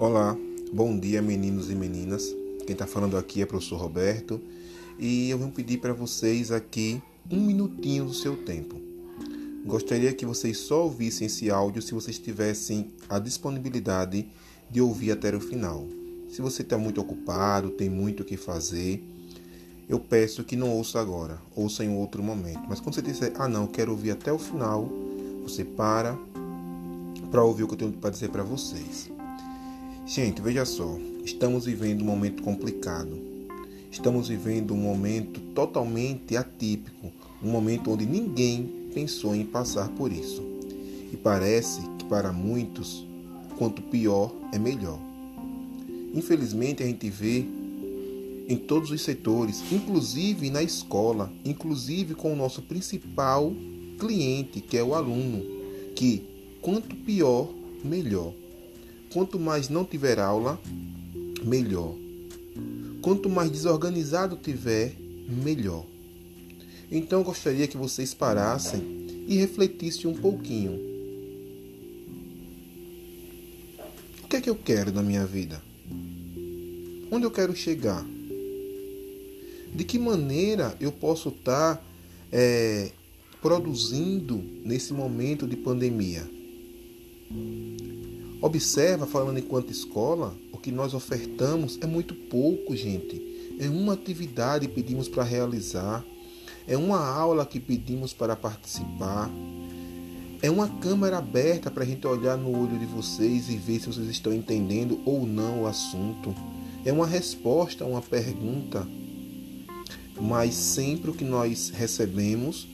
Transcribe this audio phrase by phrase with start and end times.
[0.00, 0.38] Olá,
[0.72, 2.32] bom dia meninos e meninas.
[2.64, 4.40] Quem está falando aqui é o professor Roberto
[4.96, 8.76] e eu vim pedir para vocês aqui um minutinho do seu tempo.
[9.66, 14.28] Gostaria que vocês só ouvissem esse áudio se vocês tivessem a disponibilidade
[14.70, 15.84] de ouvir até o final.
[16.30, 19.02] Se você está muito ocupado, tem muito o que fazer,
[19.88, 22.62] eu peço que não ouça agora, ouça em outro momento.
[22.68, 24.88] Mas quando você disser, ah não, quero ouvir até o final,
[25.42, 26.16] você para
[27.32, 29.17] para ouvir o que eu tenho para dizer para vocês.
[30.08, 33.14] Gente, veja só, estamos vivendo um momento complicado.
[33.90, 37.12] Estamos vivendo um momento totalmente atípico,
[37.42, 40.42] um momento onde ninguém pensou em passar por isso.
[41.12, 43.06] E parece que para muitos,
[43.58, 44.98] quanto pior é melhor.
[46.14, 47.44] Infelizmente, a gente vê
[48.48, 53.52] em todos os setores, inclusive na escola, inclusive com o nosso principal
[53.98, 55.44] cliente, que é o aluno,
[55.94, 56.24] que
[56.62, 57.52] quanto pior,
[57.84, 58.32] melhor.
[59.12, 60.60] Quanto mais não tiver aula,
[61.44, 61.94] melhor.
[63.00, 64.94] Quanto mais desorganizado tiver,
[65.28, 65.84] melhor.
[66.90, 70.78] Então gostaria que vocês parassem e refletissem um pouquinho.
[74.24, 75.62] O que é que eu quero na minha vida?
[77.10, 78.04] Onde eu quero chegar?
[79.74, 81.82] De que maneira eu posso estar
[82.30, 82.90] é,
[83.40, 86.28] produzindo nesse momento de pandemia?
[88.40, 93.56] Observa, falando enquanto escola, o que nós ofertamos é muito pouco, gente.
[93.58, 96.04] É uma atividade que pedimos para realizar,
[96.66, 99.28] é uma aula que pedimos para participar,
[100.40, 103.88] é uma câmera aberta para a gente olhar no olho de vocês e ver se
[103.88, 106.32] vocês estão entendendo ou não o assunto.
[106.84, 108.86] É uma resposta a uma pergunta.
[110.20, 112.68] Mas sempre o que nós recebemos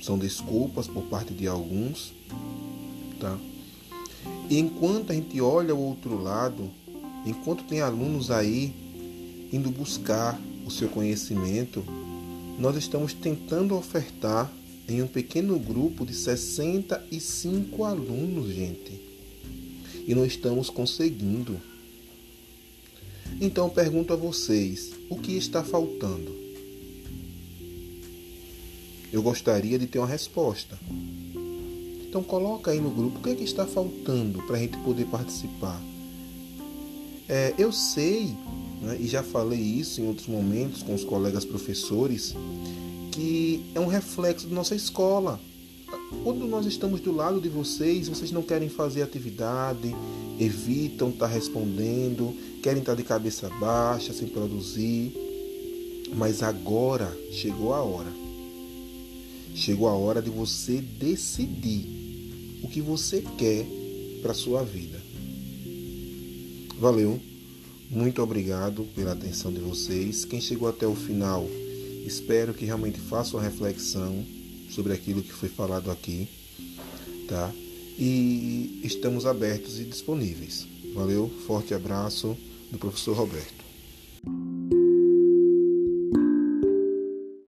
[0.00, 2.14] são desculpas por parte de alguns,
[3.18, 3.36] tá?
[4.48, 6.70] E enquanto a gente olha o outro lado,
[7.24, 8.74] enquanto tem alunos aí
[9.52, 11.84] indo buscar o seu conhecimento,
[12.58, 14.52] nós estamos tentando ofertar
[14.88, 19.00] em um pequeno grupo de 65 alunos, gente.
[20.06, 21.60] E não estamos conseguindo.
[23.40, 26.34] Então pergunto a vocês, o que está faltando?
[29.12, 30.78] Eu gostaria de ter uma resposta.
[32.10, 35.04] Então coloca aí no grupo o que, é que está faltando para a gente poder
[35.06, 35.80] participar.
[37.28, 38.34] É, eu sei,
[38.82, 42.34] né, e já falei isso em outros momentos com os colegas professores,
[43.12, 45.40] que é um reflexo da nossa escola.
[46.24, 49.94] Quando nós estamos do lado de vocês, vocês não querem fazer atividade,
[50.40, 55.14] evitam estar respondendo, querem estar de cabeça baixa, sem produzir.
[56.16, 58.29] Mas agora chegou a hora.
[59.54, 61.86] Chegou a hora de você decidir
[62.62, 63.66] o que você quer
[64.22, 65.00] para sua vida.
[66.78, 67.20] Valeu,
[67.90, 70.24] muito obrigado pela atenção de vocês.
[70.24, 71.48] Quem chegou até o final,
[72.06, 74.24] espero que realmente faça uma reflexão
[74.70, 76.28] sobre aquilo que foi falado aqui,
[77.28, 77.52] tá?
[77.98, 80.66] E estamos abertos e disponíveis.
[80.94, 82.36] Valeu, forte abraço
[82.70, 83.69] do professor Roberto.